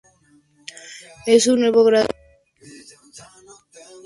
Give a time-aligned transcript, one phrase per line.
[1.27, 2.07] En su nuevo grado
[2.57, 3.89] siguió dedicándose a escribir, que tanto le apasionaba.